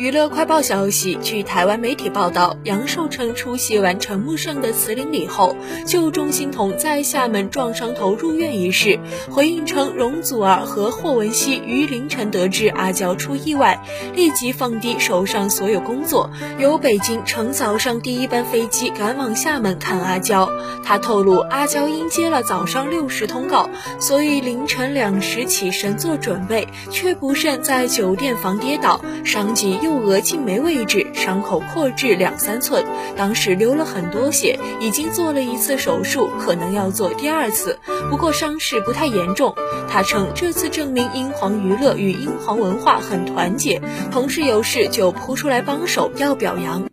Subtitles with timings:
[0.00, 5.54] 娱乐快报消息，据台湾媒体报道，杨受成出席完陈木胜的辞灵礼后，
[5.86, 8.98] 就钟欣桐在厦门撞伤头入院一事，
[9.30, 13.78] 回应称容祖儿和霍汶希于凌晨得知阿娇出意外，
[14.14, 20.48] 立即放低手上所有工作，由北京乘早上第一班飞机赶往厦门看阿娇。
[20.82, 29.89] 他透露，阿娇因接了早上六时通告，所以凌晨两时起身做准备，却不慎在酒店房跌倒，伤及右。
[29.90, 32.84] 右额颈眉位置伤口扩至两三寸，
[33.16, 39.52] 当时流了很多血，已经做了一次手术，可能要做第二次，不过伤势不太严重。
[39.88, 43.82] 他称这次证明英皇娱乐与英皇文化很团结，
[44.12, 46.89] 同事有事就扑出来帮手，要表扬。